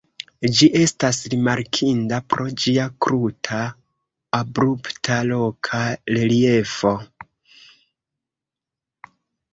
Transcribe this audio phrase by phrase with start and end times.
[0.59, 3.61] Ĝi estas rimarkinda pro ĝia kruta,
[4.39, 5.83] abrupta loka
[6.19, 6.99] reliefo.